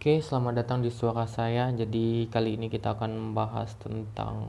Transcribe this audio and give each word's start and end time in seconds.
Oke, 0.00 0.24
selamat 0.24 0.64
datang 0.64 0.80
di 0.80 0.88
suara 0.88 1.28
saya. 1.28 1.68
Jadi 1.76 2.24
kali 2.32 2.56
ini 2.56 2.72
kita 2.72 2.96
akan 2.96 3.20
membahas 3.20 3.76
tentang 3.76 4.48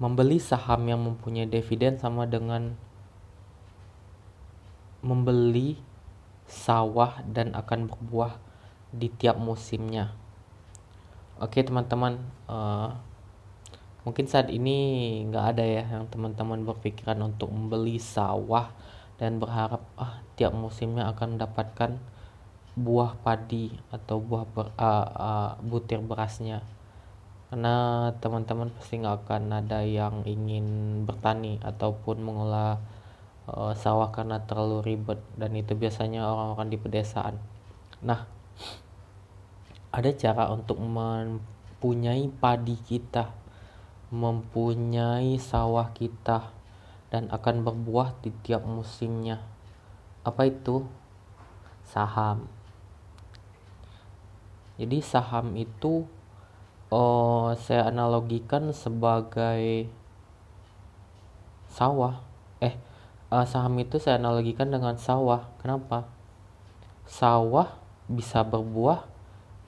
membeli 0.00 0.40
saham 0.40 0.80
yang 0.88 0.96
mempunyai 0.96 1.44
dividen 1.44 2.00
sama 2.00 2.24
dengan 2.24 2.72
membeli 5.04 5.76
sawah 6.48 7.20
dan 7.28 7.52
akan 7.52 7.84
berbuah 7.84 8.40
di 8.96 9.12
tiap 9.12 9.36
musimnya. 9.36 10.16
Oke 11.44 11.60
teman-teman, 11.60 12.16
uh, 12.48 12.96
mungkin 14.08 14.24
saat 14.24 14.48
ini 14.48 15.20
nggak 15.28 15.44
ada 15.52 15.64
ya 15.68 15.84
yang 15.84 16.08
teman-teman 16.08 16.64
berpikiran 16.64 17.20
untuk 17.28 17.52
membeli 17.52 18.00
sawah 18.00 18.72
dan 19.20 19.36
berharap 19.36 19.84
ah 20.00 20.24
tiap 20.40 20.56
musimnya 20.56 21.12
akan 21.12 21.36
mendapatkan 21.36 22.16
buah 22.78 23.18
padi 23.20 23.74
atau 23.90 24.22
buah 24.22 24.46
ber, 24.46 24.70
uh, 24.78 25.06
uh, 25.10 25.50
butir 25.66 25.98
berasnya. 25.98 26.62
Karena 27.48 28.08
teman-teman 28.22 28.70
pasti 28.70 29.00
nggak 29.00 29.24
akan 29.24 29.44
ada 29.64 29.82
yang 29.82 30.22
ingin 30.28 31.00
bertani 31.08 31.58
ataupun 31.64 32.20
mengolah 32.22 32.78
uh, 33.48 33.72
sawah 33.74 34.12
karena 34.14 34.38
terlalu 34.44 34.94
ribet 34.94 35.20
dan 35.34 35.56
itu 35.56 35.74
biasanya 35.74 36.28
orang-orang 36.28 36.68
di 36.70 36.78
pedesaan. 36.78 37.34
Nah 38.04 38.28
ada 39.88 40.10
cara 40.12 40.52
untuk 40.52 40.76
mempunyai 40.78 42.28
padi 42.28 42.76
kita 42.76 43.32
mempunyai 44.08 45.36
sawah 45.36 45.92
kita 45.92 46.48
dan 47.12 47.28
akan 47.28 47.64
berbuah 47.64 48.16
di 48.24 48.32
tiap 48.44 48.64
musimnya. 48.64 49.40
Apa 50.24 50.48
itu? 50.48 50.84
Saham 51.88 52.57
jadi 54.78 55.02
saham 55.02 55.58
itu 55.58 56.06
oh, 56.94 57.50
saya 57.58 57.90
analogikan 57.90 58.70
sebagai 58.70 59.90
sawah. 61.66 62.22
Eh, 62.62 62.78
uh, 63.34 63.42
saham 63.42 63.74
itu 63.82 63.98
saya 63.98 64.22
analogikan 64.22 64.70
dengan 64.70 64.94
sawah. 64.94 65.50
Kenapa? 65.58 66.06
Sawah 67.10 67.74
bisa 68.06 68.46
berbuah 68.46 69.02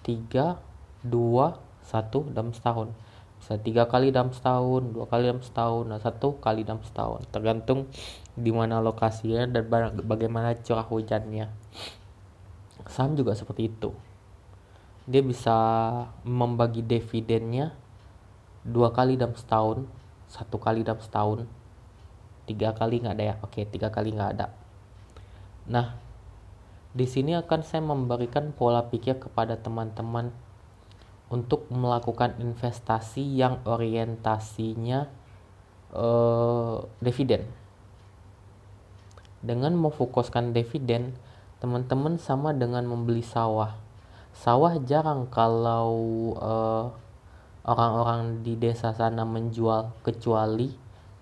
3, 0.07 0.63
2, 1.03 1.11
1 1.11 2.31
dalam 2.31 2.55
setahun. 2.55 2.95
Bisa 3.43 3.57
tiga 3.57 3.89
kali 3.89 4.13
dalam 4.13 4.37
setahun, 4.37 4.93
dua 4.93 5.09
kali 5.09 5.25
dalam 5.25 5.41
setahun, 5.41 5.89
dan 5.89 5.97
satu 5.97 6.37
kali 6.45 6.61
dalam 6.61 6.85
setahun. 6.85 7.25
Tergantung 7.33 7.89
di 8.37 8.53
mana 8.53 8.85
lokasinya 8.85 9.49
dan 9.49 9.65
bagaimana 10.05 10.53
curah 10.61 10.85
hujannya. 10.85 11.49
Saham 12.85 13.17
juga 13.17 13.33
seperti 13.33 13.73
itu 13.73 13.97
dia 15.09 15.23
bisa 15.25 15.57
membagi 16.25 16.85
dividennya 16.85 17.73
dua 18.61 18.93
kali 18.93 19.17
dalam 19.17 19.33
setahun 19.33 19.89
satu 20.31 20.61
kali 20.61 20.85
dalam 20.87 21.01
setahun 21.01 21.49
tiga 22.47 22.75
kali 22.75 23.03
nggak 23.03 23.15
ada 23.19 23.25
ya? 23.25 23.35
Oke 23.43 23.67
tiga 23.67 23.91
kali 23.91 24.15
nggak 24.15 24.31
ada. 24.39 24.55
Nah 25.67 25.99
di 26.91 27.07
sini 27.07 27.39
akan 27.39 27.61
saya 27.63 27.83
memberikan 27.87 28.51
pola 28.51 28.87
pikir 28.91 29.23
kepada 29.23 29.55
teman-teman 29.59 30.35
untuk 31.31 31.71
melakukan 31.71 32.35
investasi 32.43 33.23
yang 33.39 33.63
orientasinya 33.63 35.07
eh, 35.95 36.79
dividen. 36.99 37.47
Dengan 39.41 39.73
memfokuskan 39.79 40.53
dividen 40.53 41.17
teman-teman 41.63 42.19
sama 42.19 42.53
dengan 42.53 42.85
membeli 42.85 43.25
sawah 43.25 43.90
sawah 44.35 44.79
jarang 44.83 45.29
kalau 45.29 45.93
uh, 46.39 46.85
orang-orang 47.65 48.41
di 48.41 48.57
desa 48.57 48.91
sana 48.97 49.23
menjual 49.29 49.93
kecuali 50.01 50.73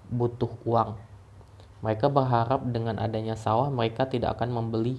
butuh 0.08 0.52
uang. 0.64 0.96
Mereka 1.84 2.10
berharap 2.10 2.66
dengan 2.66 2.98
adanya 2.98 3.38
sawah 3.38 3.70
mereka 3.70 4.06
tidak 4.10 4.38
akan 4.38 4.50
membeli 4.50 4.98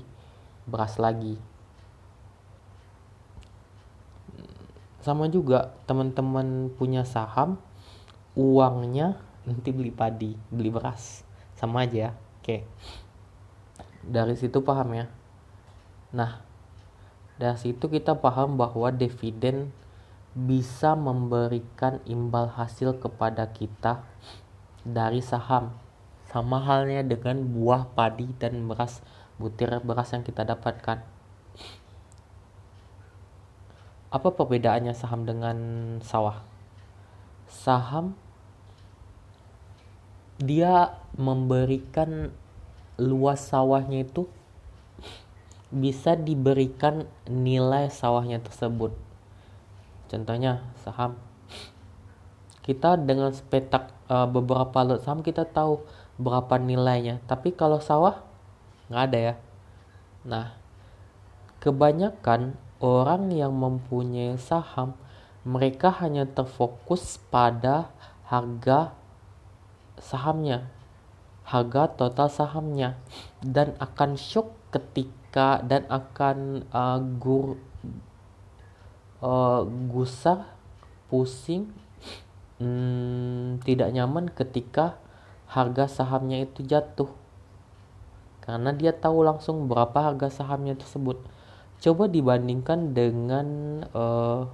beras 0.63 0.95
lagi. 0.95 1.35
Sama 4.99 5.31
juga 5.31 5.75
teman-teman 5.87 6.71
punya 6.75 7.07
saham, 7.07 7.55
uangnya 8.35 9.15
nanti 9.47 9.71
beli 9.71 9.91
padi, 9.91 10.35
beli 10.51 10.69
beras. 10.69 11.23
Sama 11.55 11.87
aja. 11.87 12.15
Oke. 12.39 12.67
Dari 14.03 14.35
situ 14.35 14.59
paham 14.63 14.95
ya. 14.95 15.05
Nah, 16.15 16.48
dari 17.39 17.55
situ 17.55 17.87
kita 17.87 18.19
paham 18.19 18.59
bahwa 18.59 18.91
dividen 18.91 19.71
bisa 20.35 20.93
memberikan 20.93 22.03
imbal 22.03 22.51
hasil 22.51 22.99
kepada 22.99 23.47
kita 23.47 24.03
dari 24.83 25.23
saham. 25.23 25.71
Sama 26.27 26.61
halnya 26.61 27.01
dengan 27.01 27.41
buah 27.41 27.89
padi 27.95 28.27
dan 28.37 28.67
beras, 28.67 29.01
butir 29.41 29.71
beras 29.81 30.13
yang 30.13 30.21
kita 30.21 30.45
dapatkan. 30.45 31.01
Apa 34.11 34.27
perbedaannya 34.35 34.93
saham 34.93 35.23
dengan 35.25 35.57
sawah? 36.03 36.43
Saham 37.49 38.13
dia 40.43 40.95
memberikan 41.15 42.35
luas 42.99 43.47
sawahnya 43.47 44.03
itu 44.03 44.27
bisa 45.69 46.17
diberikan 46.17 47.05
nilai 47.29 47.93
sawahnya 47.93 48.41
tersebut. 48.41 48.93
Contohnya 50.09 50.65
saham. 50.81 51.17
Kita 52.65 52.97
dengan 52.97 53.33
petak 53.49 53.93
uh, 54.09 54.25
beberapa 54.29 54.85
lot 54.85 55.01
saham 55.05 55.21
kita 55.21 55.45
tahu 55.45 55.85
berapa 56.17 56.57
nilainya. 56.57 57.21
Tapi 57.29 57.53
kalau 57.53 57.77
sawah 57.77 58.21
nggak 58.89 59.03
ada 59.09 59.19
ya. 59.19 59.33
Nah, 60.25 60.45
kebanyakan 61.61 62.57
orang 62.81 63.29
yang 63.29 63.53
mempunyai 63.53 64.35
saham 64.41 64.97
mereka 65.47 65.89
hanya 66.03 66.27
terfokus 66.27 67.17
pada 67.31 67.89
harga 68.27 68.93
sahamnya, 69.99 70.67
harga 71.49 71.89
total 71.97 72.29
sahamnya, 72.29 73.01
dan 73.41 73.73
akan 73.81 74.13
shock 74.13 74.53
ketika 74.69 75.65
dan 75.65 75.89
akan 75.89 76.69
uh, 76.69 77.01
gur 77.17 77.57
uh, 79.25 79.65
gusar 79.89 80.53
pusing 81.09 81.73
hmm, 82.61 83.65
tidak 83.65 83.89
nyaman 83.89 84.29
ketika 84.29 85.01
harga 85.49 85.89
sahamnya 85.89 86.45
itu 86.45 86.61
jatuh. 86.61 87.09
Karena 88.45 88.73
dia 88.73 88.93
tahu 88.93 89.25
langsung 89.25 89.65
berapa 89.65 89.97
harga 89.97 90.29
sahamnya 90.29 90.77
tersebut. 90.77 91.21
Coba 91.81 92.09
dibandingkan 92.09 92.93
dengan 92.93 93.47
uh, 93.93 94.49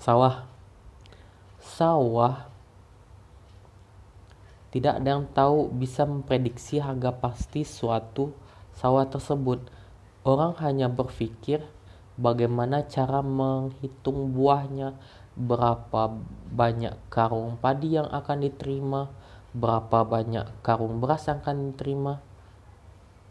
sawah. 0.00 0.48
Sawah 1.60 2.49
tidak 4.70 5.02
ada 5.02 5.18
yang 5.18 5.26
tahu 5.34 5.66
bisa 5.74 6.06
memprediksi 6.06 6.78
harga 6.78 7.10
pasti 7.10 7.66
suatu 7.66 8.30
sawah 8.78 9.06
tersebut. 9.10 9.66
Orang 10.22 10.54
hanya 10.62 10.86
berpikir 10.86 11.66
bagaimana 12.14 12.86
cara 12.86 13.18
menghitung 13.18 14.30
buahnya, 14.30 14.94
berapa 15.34 16.14
banyak 16.54 16.94
karung 17.10 17.58
padi 17.58 17.98
yang 17.98 18.06
akan 18.06 18.46
diterima, 18.46 19.10
berapa 19.56 20.06
banyak 20.06 20.46
karung 20.62 21.02
beras 21.02 21.26
yang 21.26 21.42
akan 21.42 21.74
diterima. 21.74 22.14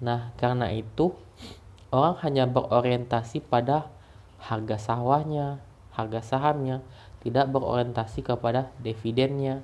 Nah, 0.03 0.35
karena 0.35 0.71
itu 0.75 1.15
orang 1.91 2.19
hanya 2.23 2.47
berorientasi 2.47 3.45
pada 3.47 3.87
harga 4.39 4.75
sawahnya, 4.79 5.63
harga 5.95 6.19
sahamnya, 6.23 6.83
tidak 7.23 7.51
berorientasi 7.51 8.23
kepada 8.23 8.71
dividennya. 8.79 9.63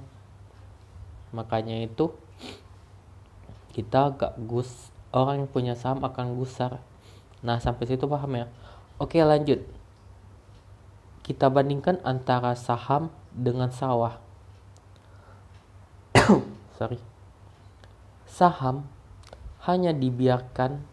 Makanya 1.35 1.83
itu 1.83 2.15
kita 3.75 4.15
gak 4.15 4.39
gus 4.47 4.95
orang 5.11 5.43
yang 5.43 5.51
punya 5.51 5.75
saham 5.75 5.99
akan 6.07 6.39
gusar. 6.39 6.79
Nah, 7.43 7.59
sampai 7.59 7.91
situ 7.91 8.07
paham 8.07 8.39
ya? 8.39 8.47
Oke, 8.95 9.19
lanjut. 9.19 9.59
Kita 11.27 11.51
bandingkan 11.51 11.99
antara 12.07 12.55
saham 12.55 13.11
dengan 13.35 13.67
sawah. 13.67 14.15
Sorry. 16.79 16.99
Saham 18.23 18.88
hanya 19.67 19.91
dibiarkan, 19.91 20.83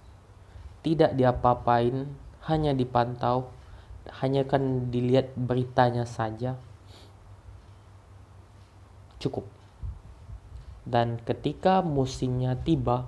tidak 0.83 1.15
diapa-apain, 1.15 2.11
hanya 2.51 2.75
dipantau, 2.75 3.51
hanya 4.23 4.43
kan 4.43 4.91
dilihat 4.91 5.31
beritanya 5.39 6.03
saja. 6.03 6.59
Cukup. 9.23 9.62
Dan 10.83 11.23
ketika 11.23 11.81
musimnya 11.81 12.59
tiba, 12.59 13.07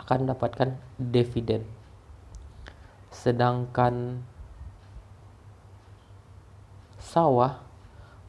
akan 0.00 0.28
mendapatkan 0.28 0.76
dividen. 1.00 1.64
sedangkan 3.14 4.26
sawah 6.98 7.62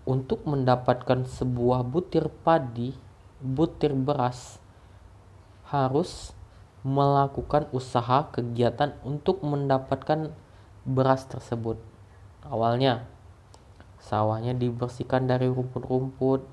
untuk 0.06 0.46
mendapatkan 0.46 1.26
sebuah 1.26 1.82
butir 1.82 2.30
padi, 2.46 2.94
butir 3.42 3.98
beras 3.98 4.62
harus 5.66 6.38
melakukan 6.86 7.66
usaha 7.74 8.30
kegiatan 8.30 8.94
untuk 9.02 9.42
mendapatkan 9.42 10.30
beras 10.86 11.26
tersebut. 11.26 11.82
Awalnya 12.46 13.10
sawahnya 13.98 14.54
dibersihkan 14.54 15.26
dari 15.26 15.50
rumput-rumput, 15.50 16.46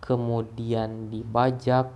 kemudian 0.00 1.12
dibajak, 1.12 1.92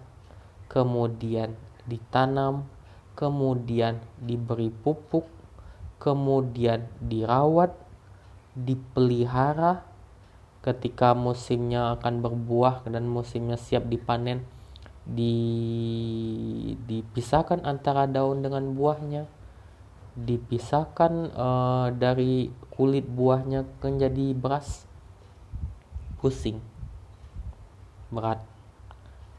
kemudian 0.69 1.57
ditanam, 1.89 2.69
kemudian 3.17 4.01
diberi 4.21 4.69
pupuk, 4.71 5.27
kemudian 6.01 6.87
dirawat, 7.01 7.73
dipelihara. 8.57 9.85
Ketika 10.65 11.13
musimnya 11.13 11.93
akan 12.01 12.25
berbuah 12.25 12.89
dan 12.89 13.05
musimnya 13.05 13.61
siap 13.61 13.85
dipanen, 13.85 14.49
di 15.05 15.37
dipisahkan 16.89 17.69
antara 17.69 18.09
daun 18.09 18.41
dengan 18.41 18.73
buahnya, 18.73 19.29
dipisahkan 20.17 21.13
uh, 21.37 21.89
dari 21.93 22.49
kulit 22.73 23.05
buahnya 23.05 23.69
menjadi 23.85 24.33
beras. 24.33 24.89
Pusing, 26.25 26.57
berat. 28.15 28.41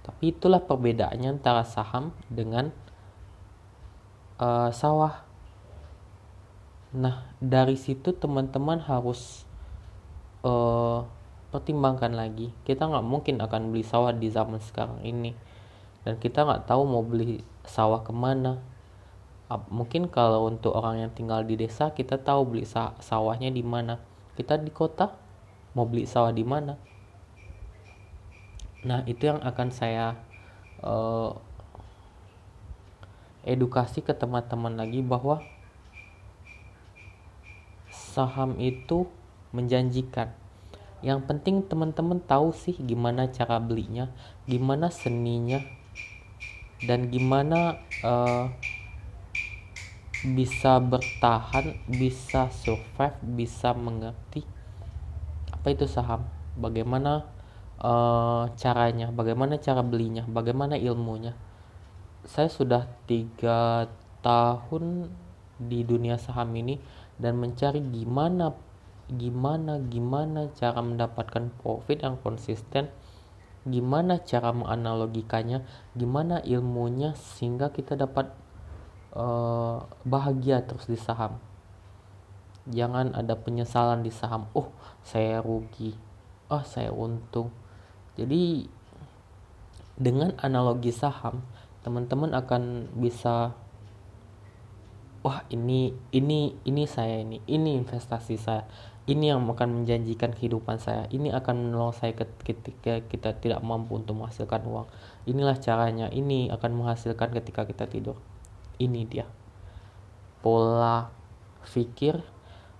Tapi 0.05 0.35
itulah 0.35 0.61
perbedaannya 0.61 1.39
antara 1.39 1.65
saham 1.65 2.13
dengan 2.29 2.69
uh, 4.37 4.69
sawah. 4.69 5.25
Nah, 6.93 7.25
dari 7.41 7.79
situ 7.79 8.13
teman-teman 8.13 8.83
harus 8.85 9.47
uh, 10.45 11.07
pertimbangkan 11.49 12.13
lagi. 12.13 12.53
Kita 12.67 12.85
nggak 12.85 13.07
mungkin 13.07 13.41
akan 13.41 13.73
beli 13.73 13.81
sawah 13.81 14.13
di 14.13 14.29
zaman 14.29 14.61
sekarang 14.61 15.01
ini 15.01 15.55
dan 16.05 16.21
kita 16.21 16.45
nggak 16.45 16.69
tahu 16.69 16.85
mau 16.85 17.01
beli 17.01 17.41
sawah 17.65 18.05
ke 18.05 18.13
mana 18.13 18.61
mungkin 19.73 20.09
kalau 20.09 20.45
untuk 20.49 20.77
orang 20.77 21.05
yang 21.05 21.11
tinggal 21.11 21.41
di 21.41 21.57
desa 21.57 21.89
kita 21.91 22.21
tahu 22.21 22.53
beli 22.53 22.65
sawahnya 23.01 23.49
di 23.49 23.65
mana 23.65 23.97
kita 24.37 24.61
di 24.61 24.69
kota 24.69 25.17
mau 25.73 25.89
beli 25.89 26.05
sawah 26.05 26.29
di 26.29 26.45
mana 26.45 26.77
nah 28.85 29.01
itu 29.09 29.25
yang 29.25 29.41
akan 29.41 29.73
saya 29.73 30.13
uh, 30.85 31.33
edukasi 33.41 34.05
ke 34.05 34.13
teman-teman 34.13 34.77
lagi 34.77 35.01
bahwa 35.01 35.41
saham 37.89 38.57
itu 38.61 39.09
menjanjikan. 39.49 40.33
Yang 41.01 41.19
penting 41.29 41.55
teman-teman 41.65 42.17
tahu 42.21 42.49
sih 42.53 42.73
gimana 42.81 43.29
cara 43.29 43.61
belinya 43.61 44.09
gimana 44.49 44.89
seninya 44.89 45.61
dan 46.81 47.09
gimana 47.13 47.77
uh, 48.01 48.49
bisa 50.25 50.81
bertahan, 50.81 51.77
bisa 51.85 52.49
survive, 52.49 53.17
bisa 53.21 53.77
mengerti 53.77 54.41
apa 55.53 55.67
itu 55.69 55.85
saham, 55.85 56.25
bagaimana 56.57 57.29
uh, 57.81 58.51
caranya, 58.55 59.11
bagaimana 59.11 59.57
cara 59.59 59.81
belinya, 59.81 60.23
bagaimana 60.27 60.75
ilmunya. 60.79 61.35
Saya 62.25 62.49
sudah 62.49 62.87
tiga 63.05 63.89
tahun 64.21 65.09
di 65.61 65.85
dunia 65.87 66.19
saham 66.19 66.51
ini 66.57 66.81
dan 67.15 67.39
mencari 67.39 67.79
gimana 67.79 68.51
gimana 69.05 69.77
gimana 69.85 70.49
cara 70.57 70.81
mendapatkan 70.81 71.53
profit 71.61 72.01
yang 72.01 72.17
konsisten 72.19 72.89
gimana 73.65 74.21
cara 74.21 74.53
menganalogikannya, 74.53 75.65
gimana 75.97 76.37
ilmunya 76.45 77.17
sehingga 77.17 77.73
kita 77.73 77.97
dapat 77.97 78.29
uh, 79.17 79.81
bahagia 80.05 80.61
terus 80.61 80.85
di 80.85 80.95
saham. 80.95 81.41
Jangan 82.69 83.17
ada 83.17 83.33
penyesalan 83.33 84.05
di 84.05 84.13
saham. 84.13 84.49
Oh, 84.53 84.69
saya 85.01 85.41
rugi. 85.41 85.97
Oh, 86.49 86.61
saya 86.61 86.93
untung. 86.93 87.49
Jadi 88.15 88.67
dengan 89.95 90.35
analogi 90.39 90.91
saham, 90.91 91.43
teman-teman 91.83 92.31
akan 92.35 92.91
bisa 92.95 93.55
wah 95.25 95.41
ini 95.49 95.89
ini 96.13 96.53
ini 96.63 96.83
saya 96.87 97.23
ini 97.23 97.43
ini 97.47 97.75
investasi 97.79 98.35
saya. 98.39 98.63
Ini 99.05 99.37
yang 99.37 99.45
akan 99.45 99.85
menjanjikan 99.85 100.33
kehidupan 100.33 100.81
saya. 100.81 101.05
Ini 101.13 101.29
akan 101.37 101.69
menolong 101.69 101.93
saya 101.93 102.17
ketika 102.17 103.05
kita 103.05 103.37
tidak 103.37 103.61
mampu 103.61 104.01
untuk 104.01 104.17
menghasilkan 104.17 104.65
uang. 104.65 104.89
Inilah 105.29 105.61
caranya. 105.61 106.09
Ini 106.09 106.49
akan 106.49 106.71
menghasilkan 106.73 107.29
ketika 107.37 107.69
kita 107.69 107.85
tidur. 107.85 108.17
Ini 108.81 109.05
dia. 109.05 109.29
Pola 110.41 111.13
pikir 111.69 112.17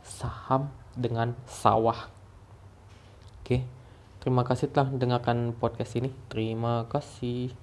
saham 0.02 0.74
dengan 0.98 1.38
sawah. 1.46 2.10
Oke 3.46 3.85
terima 4.26 4.44
kasih 4.44 4.74
telah 4.74 4.90
mendengarkan 4.92 5.54
podcast 5.54 6.02
ini. 6.02 6.10
Terima 6.28 6.90
kasih 6.90 7.56